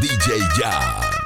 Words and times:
DJ 0.00 0.38
Jans. 0.56 1.17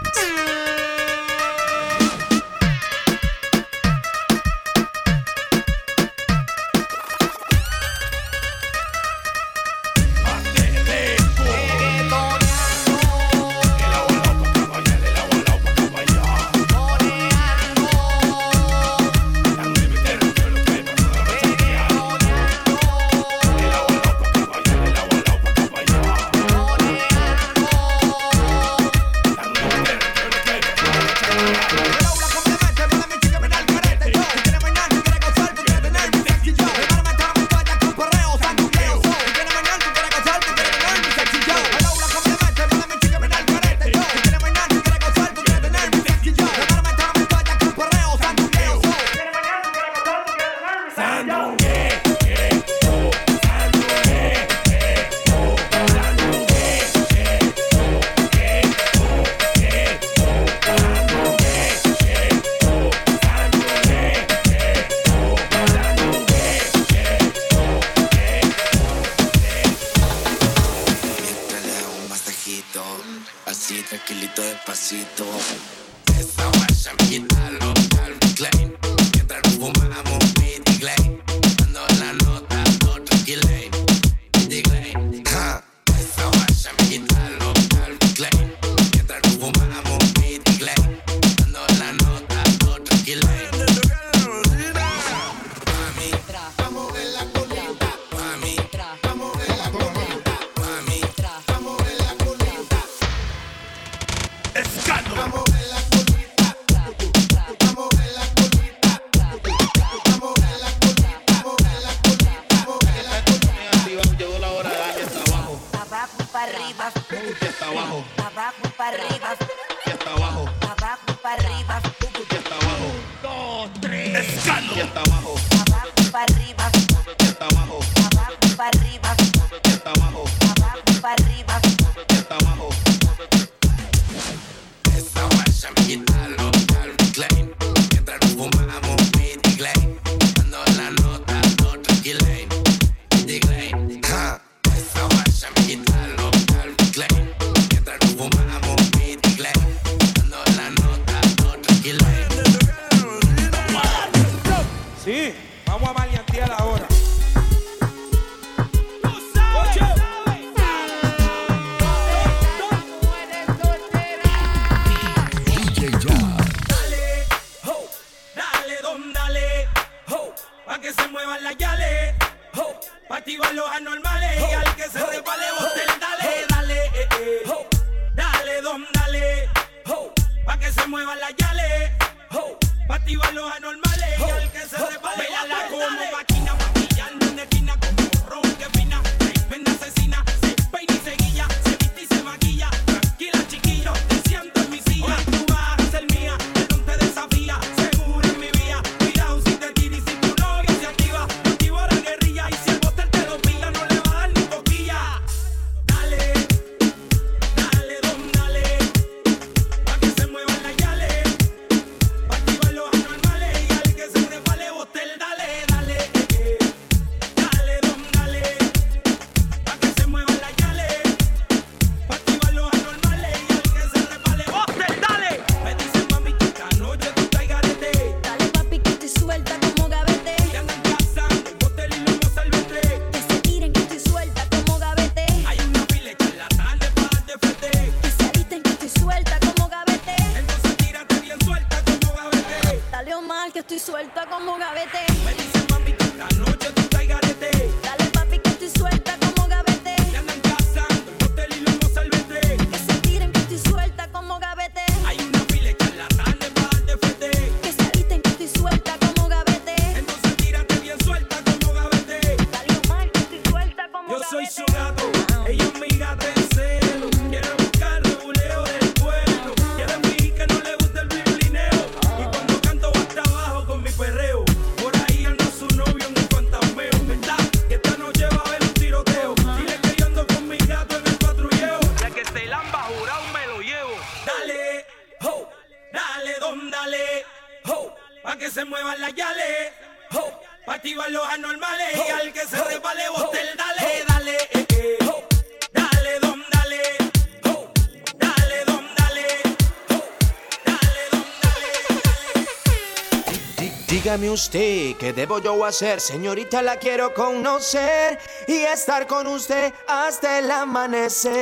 Dígame 304.12 304.30
usted, 304.30 304.96
¿qué 304.98 305.14
debo 305.14 305.38
yo 305.38 305.64
hacer? 305.64 305.98
Señorita, 305.98 306.60
la 306.60 306.76
quiero 306.76 307.14
conocer 307.14 308.18
y 308.46 308.56
estar 308.56 309.06
con 309.06 309.26
usted 309.26 309.72
hasta 309.88 310.38
el 310.38 310.50
amanecer. 310.50 311.32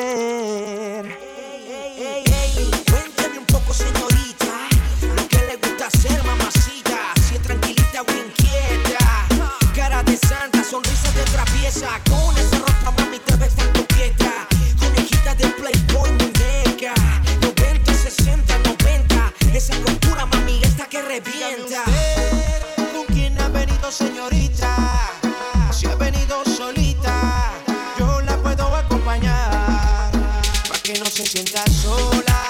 Cuéntame 2.89 3.39
un 3.41 3.47
poco, 3.47 3.75
señorita, 3.75 4.10
solita, 26.45 27.53
yo 27.99 28.21
la 28.23 28.37
puedo 28.39 28.75
acompañar. 28.75 30.11
Para 30.69 30.81
que 30.83 30.99
no 30.99 31.07
se 31.07 31.27
sienta 31.27 31.65
sola, 31.71 32.50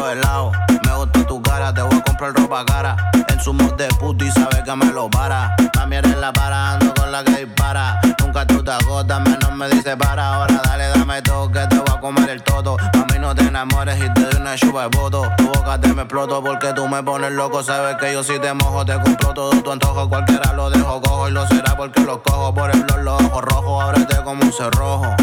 los. 0.00 0.52
Me 0.84 0.96
gusta 0.96 1.26
tu 1.26 1.42
cara, 1.42 1.72
te 1.72 1.82
voy 1.82 1.98
a 1.98 2.02
comprar 2.02 2.32
ropa 2.34 2.64
cara. 2.64 2.96
En 3.28 3.40
su 3.40 3.52
mod 3.52 3.74
de 3.74 3.88
puto 4.00 4.24
y 4.24 4.30
sabe 4.30 4.62
que 4.64 4.74
me 4.74 4.86
lo 4.86 5.08
para. 5.10 5.54
Mami 5.76 5.96
eres 5.96 6.16
la 6.18 6.32
para, 6.32 6.72
ando 6.72 6.92
con 6.94 7.12
la 7.12 7.22
que 7.22 7.44
dispara. 7.44 8.00
Nunca 8.18 8.46
tú 8.46 8.62
te 8.62 8.70
agotas, 8.70 9.20
menos 9.20 9.52
me 9.52 9.68
dice 9.68 9.96
para. 9.96 10.34
Ahora 10.34 10.60
dale, 10.64 10.88
dame 10.88 11.22
todo 11.22 11.50
que 11.50 11.66
te 11.66 11.76
voy 11.76 11.96
a 11.96 12.00
comer 12.00 12.30
el 12.30 12.42
todo. 12.42 12.76
Mami 12.94 13.18
no 13.18 13.34
te 13.34 13.42
enamores 13.42 13.98
y 13.98 14.12
te 14.14 14.20
doy 14.22 14.40
una 14.40 14.56
chupa 14.56 14.88
de 14.88 14.98
voto. 14.98 15.30
Tu 15.36 15.46
boca 15.46 15.78
te 15.78 15.92
me 15.92 16.02
exploto 16.02 16.42
porque 16.42 16.72
tú 16.72 16.88
me 16.88 17.02
pones 17.02 17.32
loco. 17.32 17.62
Sabes 17.62 17.96
que 17.96 18.12
yo 18.12 18.22
si 18.24 18.38
te 18.38 18.52
mojo 18.54 18.84
te 18.84 18.94
compro 19.00 19.34
todo 19.34 19.50
tu 19.62 19.70
antojo. 19.70 20.08
Cualquiera 20.08 20.52
lo 20.54 20.70
dejo 20.70 21.00
cojo 21.02 21.28
y 21.28 21.32
lo 21.32 21.46
será 21.46 21.76
porque 21.76 22.00
lo 22.00 22.22
cojo 22.22 22.54
por 22.54 22.70
el 22.70 22.84
los 23.04 23.22
ojos 23.22 23.42
rojos. 23.42 23.84
Ábrete 23.84 24.16
como 24.24 24.42
un 24.42 24.52
cerrojo. 24.52 25.14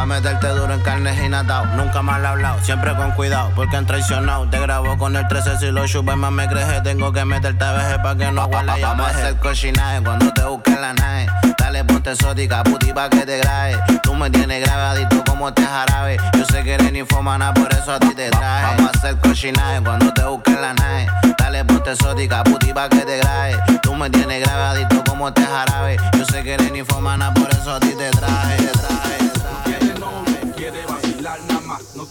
Pa' 0.00 0.06
meterte 0.06 0.48
duro 0.48 0.72
en 0.72 0.80
carnes 0.80 1.22
y 1.22 1.28
natao. 1.28 1.66
Nunca 1.76 2.00
mal 2.00 2.24
hablado, 2.24 2.58
siempre 2.62 2.96
con 2.96 3.10
cuidado, 3.10 3.52
porque 3.54 3.76
han 3.76 3.84
traicionado. 3.84 4.48
Te 4.48 4.58
grabo 4.58 4.96
con 4.96 5.14
el 5.14 5.28
13 5.28 5.58
si 5.58 5.66
lo 5.66 5.86
chupes 5.86 6.16
más 6.16 6.32
me 6.32 6.48
crees. 6.48 6.82
Tengo 6.82 7.12
que 7.12 7.22
meterte 7.26 7.62
a 7.62 7.72
veces 7.72 7.98
pa' 7.98 8.16
que 8.16 8.32
no 8.32 8.46
huela 8.46 8.78
y 8.78 8.82
Vamos 8.82 9.06
a 9.06 9.10
hacer 9.10 9.36
cochinaje 9.36 10.00
cuando 10.02 10.32
te 10.32 10.42
busque 10.44 10.72
en 10.72 10.80
la 10.80 10.94
nave. 10.94 11.26
Dale 11.58 11.84
ponte 11.84 12.12
exótica, 12.12 12.62
puti 12.62 12.94
pa' 12.94 13.10
que 13.10 13.26
te 13.26 13.36
grabe. 13.40 13.76
Tú 14.02 14.14
me 14.14 14.30
tienes 14.30 14.64
grabadito 14.64 15.22
como 15.22 15.52
te 15.52 15.66
jarabe. 15.66 16.16
Yo 16.32 16.46
sé 16.46 16.62
que 16.62 16.72
eres 16.72 16.94
infomana, 16.94 17.52
por 17.52 17.70
eso 17.70 17.92
a 17.92 18.00
ti 18.00 18.14
te 18.14 18.30
traje. 18.30 18.76
Vamos 18.76 18.94
a 18.94 18.98
hacer 18.98 19.18
cochinaje 19.18 19.82
cuando 19.84 20.14
te 20.14 20.24
busque 20.24 20.50
en 20.50 20.62
la 20.62 20.72
nave. 20.72 21.08
Dale 21.36 21.62
ponte 21.66 21.90
exótica, 21.90 22.42
puti 22.42 22.72
pa' 22.72 22.88
que 22.88 23.00
te 23.00 23.18
grabe. 23.18 23.54
Tú 23.82 23.94
me 23.94 24.08
tienes 24.08 24.40
grabadito 24.40 25.04
como 25.04 25.30
te 25.30 25.44
jarabe. 25.44 25.98
Yo 26.16 26.24
sé 26.24 26.42
que 26.42 26.54
eres 26.54 26.74
infomana, 26.74 27.34
por 27.34 27.50
eso 27.50 27.74
a 27.74 27.80
ti 27.80 27.94
te 27.98 28.08
traje, 28.12 28.70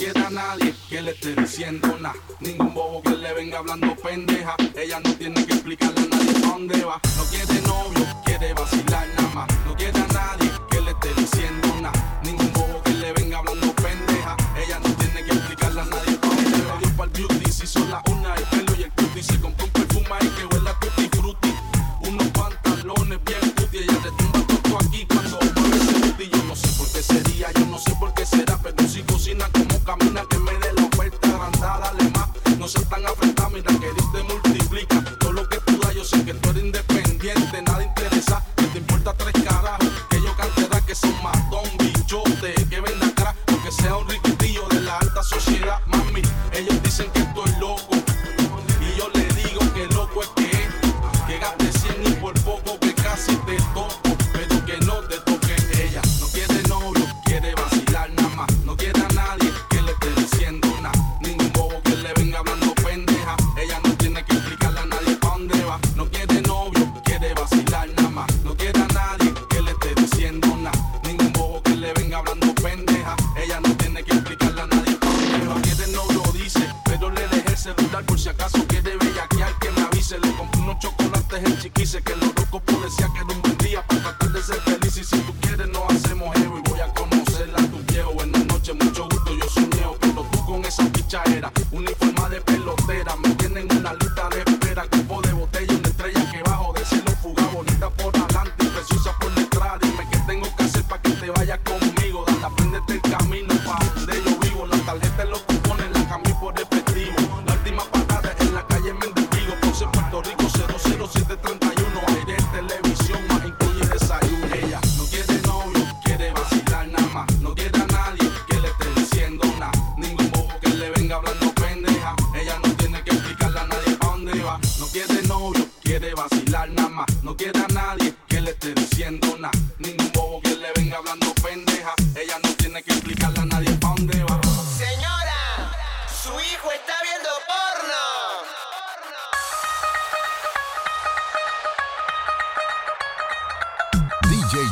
nada 0.07 0.13
más. 0.13 0.13
No 0.13 0.13
quiere 0.13 0.21
a 0.21 0.29
nadie 0.29 0.75
que 0.89 1.01
le 1.01 1.11
esté 1.11 1.35
diciendo 1.35 1.97
nada. 1.99 2.15
Ningún 2.39 2.73
bobo 2.73 3.01
que 3.01 3.11
le 3.11 3.33
venga 3.33 3.59
hablando 3.59 3.95
pendeja. 3.95 4.55
Ella 4.75 4.99
no 5.03 5.13
tiene 5.15 5.45
que 5.45 5.53
explicarle 5.53 6.01
a 6.01 6.15
nadie 6.15 6.33
dónde 6.39 6.85
va. 6.85 7.01
No 7.17 7.23
quiere 7.25 7.61
novio, 7.61 8.07
quiere 8.25 8.53
vacilar 8.53 9.07
nada 9.17 9.29
más. 9.35 9.47
No 9.65 9.75
quiere 9.75 9.99
a 9.99 10.07
nadie 10.07 10.51
que 10.69 10.81
le 10.81 10.91
esté 10.91 11.13
diciendo 11.15 11.67
nada. 11.81 12.21
Ningún 12.23 12.51
bobo 12.53 12.81
que 12.83 12.91
le 12.91 13.11
venga 13.13 13.39
hablando 13.39 13.73
pendeja. 13.75 14.37
Ella 14.57 14.79
no 14.79 14.89
tiene 14.95 15.23
que 15.23 15.31
explicarle 15.31 15.81
a 15.81 15.85
nadie 15.85 16.17
dónde 16.21 16.61
va. 16.67 16.79
Dio 16.79 16.95
pa'l 16.97 17.09
beauty, 17.09 17.51
si 17.51 17.67
son 17.67 17.89
las 17.89 18.01
una, 18.09 18.35
el 18.35 18.43
pelo 18.43 18.75
y 18.79 18.83
el 18.83 18.91
cutie. 18.91 19.23
Se 19.23 19.39
compró 19.39 19.65
un 19.65 19.71
perfume 19.71 20.07
ahí 20.19 20.29
que 20.29 20.45
huele 20.45 20.69
a 20.69 20.79
tutti 20.79 21.09
frutti. 21.17 21.53
Unos 22.07 22.27
pantalones 22.29 23.19
bien 23.25 23.51
cutie. 23.57 23.83
Ella 23.83 23.99
le 24.03 24.11
tumba 24.11 24.39
todo 24.47 24.77
aquí 24.79 25.05
cuando 25.07 25.39
mueve 25.55 25.77
ese 25.77 25.99
booty. 25.99 26.29
Yo 26.29 26.43
no 26.43 26.55
sé 26.55 26.67
por 26.77 26.87
qué 26.91 27.03
sería, 27.03 27.51
yo 27.51 27.65
no 27.65 27.77
sé 27.79 27.88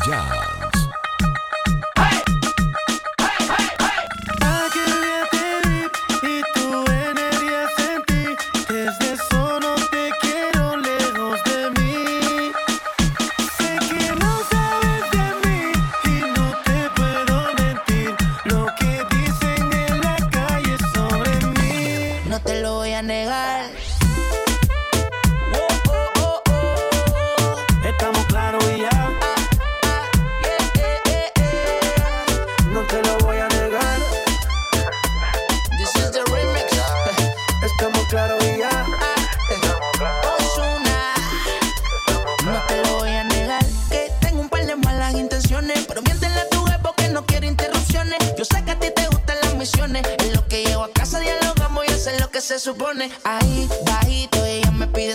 ya. 0.08 0.57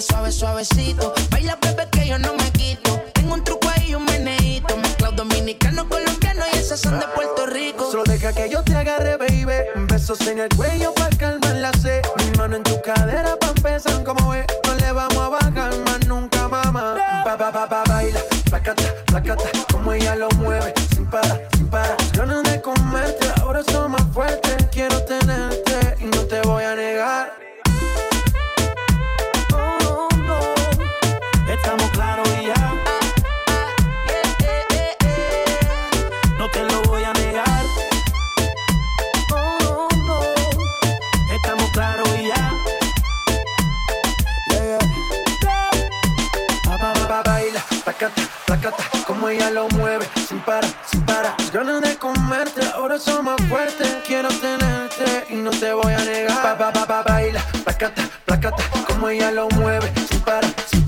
suave, 0.02 0.32
suavecito. 0.32 1.14
Baila, 1.30 1.56
bebé, 1.60 1.88
que 1.90 2.06
yo 2.06 2.18
no 2.18 2.34
me 2.34 2.50
quito. 2.52 3.00
Tengo 3.14 3.34
un 3.34 3.44
truco 3.44 3.68
ahí, 3.68 3.94
un 3.94 4.04
meneíto. 4.04 4.76
Mezclado 4.76 5.14
dominicano, 5.16 5.88
colombiano 5.88 6.42
y 6.52 6.58
esas 6.58 6.80
son 6.80 6.98
de 6.98 7.06
Puerto 7.14 7.46
Rico. 7.46 7.90
Solo 7.90 8.04
deja 8.04 8.32
que 8.32 8.50
yo 8.50 8.62
te 8.62 8.74
agarre, 8.74 9.16
baby. 9.16 9.46
Besos 9.88 10.20
en 10.26 10.40
el 10.40 10.48
cuello 10.50 10.92
para 10.94 11.16
calmar 11.16 11.54
la 11.56 11.72
sed. 11.74 12.02
Mi 12.18 12.36
mano 12.36 12.56
en 12.56 12.62
tu 12.62 12.80
cadera 12.82 13.36
pa' 13.36 13.48
empezar, 13.48 14.02
como 14.02 14.30
ve. 14.30 14.44
No 14.66 14.74
le 14.74 14.92
vamos 14.92 15.18
a 15.18 15.28
bajar 15.28 15.76
más 15.86 16.06
nunca, 16.06 16.48
mamá. 16.48 16.96
Ba, 17.24 17.36
ba, 17.36 17.50
ba, 17.50 17.66
ba, 17.66 17.84
baila, 17.86 18.20
placata, 18.50 18.94
placata. 19.06 19.44
Como 19.70 19.92
ella 19.92 20.16
lo 20.16 20.28
mueve 20.30 20.74
placata, 57.64 58.08
placata, 58.24 58.62
como 58.86 59.08
ella 59.08 59.30
lo 59.30 59.48
mueve, 59.50 59.92
sin 60.08 60.20
para, 60.20 60.46
sin 60.70 60.81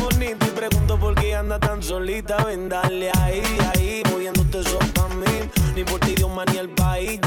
bonita 0.00 0.46
y 0.46 0.50
pregunto 0.50 0.98
por 0.98 1.14
qué 1.14 1.34
anda 1.34 1.58
tan 1.58 1.82
solita. 1.82 2.44
Ven, 2.44 2.68
dale 2.68 3.10
ahí, 3.20 3.42
ahí, 3.74 4.02
moviéndote 4.10 4.60
eso 4.60 4.78
pa' 4.94 5.08
mí. 5.08 5.50
Ni 5.74 5.84
por 5.84 6.00
ti, 6.00 6.14
Dios, 6.14 6.30
man, 6.30 6.46
ni 6.52 6.58
el 6.58 6.70
país. 6.70 7.20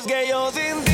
es 0.00 0.06
que 0.06 0.28
yo 0.28 0.50
sin 0.52 0.89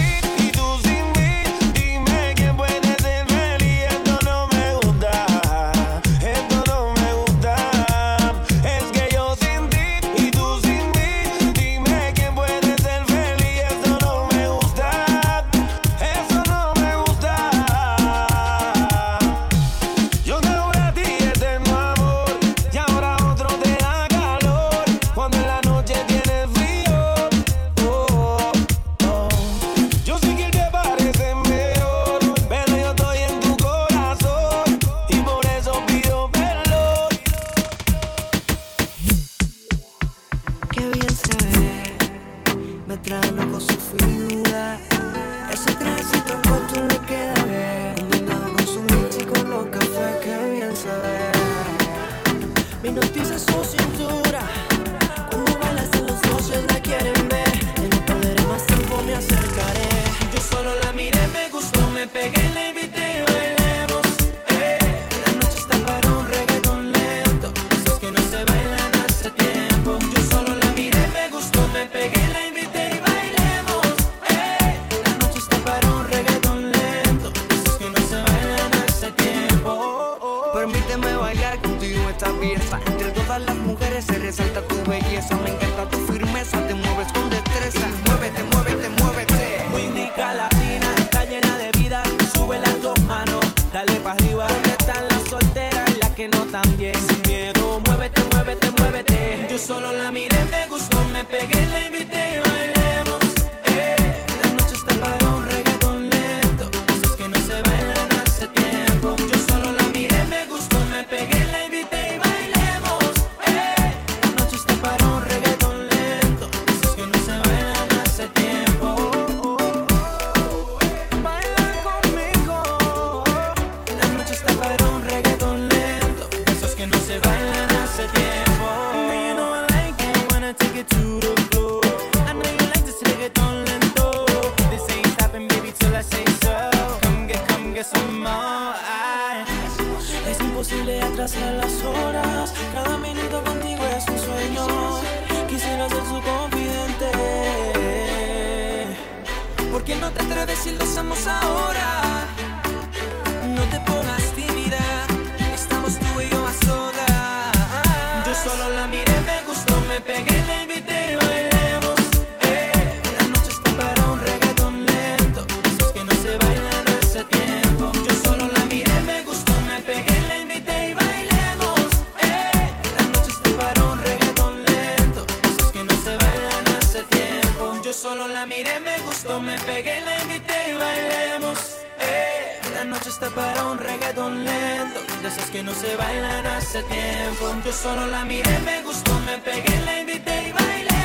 que 185.56 185.62
no 185.62 185.72
se 185.72 185.96
bailan 185.96 186.46
hace 186.46 186.82
tiempo. 186.82 187.44
Yo 187.64 187.72
solo 187.72 188.06
la 188.08 188.24
miré, 188.26 188.58
me 188.60 188.82
gustó, 188.82 189.12
me 189.20 189.38
pegué, 189.38 189.74
la 189.86 190.00
invité 190.00 190.48
y 190.48 190.52
bailé. 190.52 190.95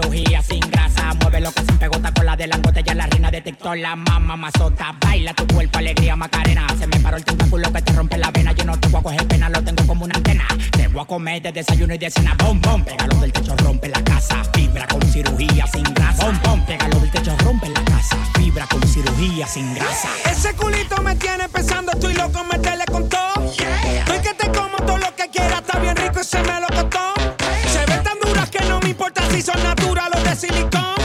Cirugía 0.00 0.42
sin 0.42 0.60
grasa. 0.60 1.14
Mueve 1.20 1.40
lo 1.40 1.52
que 1.52 1.62
sin 1.62 1.78
pegota 1.78 2.12
con 2.12 2.26
la 2.26 2.36
de 2.36 2.46
langote. 2.46 2.82
Ya 2.82 2.94
la 2.94 3.06
reina 3.06 3.30
de 3.30 3.40
TikTok, 3.40 3.76
la 3.76 3.96
mamá 3.96 4.36
mazota. 4.36 4.94
Baila 5.00 5.34
tu 5.34 5.46
cuerpo, 5.46 5.78
alegría, 5.78 6.16
macarena. 6.16 6.66
Se 6.78 6.86
me 6.86 6.98
paró 7.00 7.16
el 7.16 7.24
tentáculo 7.24 7.72
que 7.72 7.82
te 7.82 7.92
rompe 7.92 8.16
la 8.18 8.30
vena. 8.30 8.52
Yo 8.52 8.64
no 8.64 8.78
te 8.78 8.88
voy 8.88 9.00
a 9.00 9.02
coger 9.02 9.26
pena, 9.26 9.48
lo 9.48 9.62
tengo 9.62 9.86
como 9.86 10.04
una 10.04 10.16
antena. 10.16 10.46
Te 10.72 10.88
voy 10.88 11.02
a 11.02 11.04
comer 11.04 11.42
de 11.42 11.52
desayuno 11.52 11.94
y 11.94 11.98
de 11.98 12.10
cena. 12.10 12.34
Bom, 12.38 12.60
bom, 12.60 12.84
pégalo 12.84 13.16
del 13.16 13.32
techo, 13.32 13.56
rompe 13.56 13.88
la 13.88 14.02
casa. 14.02 14.42
Fibra 14.54 14.86
con 14.86 15.02
cirugía 15.02 15.66
sin 15.66 15.84
grasa. 15.94 16.24
Bom, 16.24 16.38
bom, 16.44 16.66
pégalo 16.66 16.98
del 17.00 17.10
techo, 17.10 17.36
rompe 17.44 17.68
la 17.68 17.84
casa. 17.84 18.16
Fibra 18.34 18.66
con 18.66 18.82
cirugía 18.86 19.46
sin 19.46 19.74
grasa. 19.74 20.08
Ese 20.30 20.54
culito 20.54 21.00
me 21.02 21.14
tiene 21.16 21.48
pensando, 21.48 21.92
estoy 21.92 22.14
loco, 22.14 22.44
meterle 22.44 22.84
con 22.86 23.08
todo. 23.08 23.50
Estoy 23.50 24.18
que 24.20 24.34
te 24.34 24.50
como 24.50 24.76
todo 24.78 24.98
lo 24.98 25.14
que 25.14 25.28
quiera, 25.28 25.58
está 25.58 25.78
bien 25.78 25.96
rico 25.96 26.20
y 26.20 26.24
se 26.24 26.42
me 26.42 26.60
lo 26.60 26.70
de 30.30 30.36
silicón. 30.36 30.99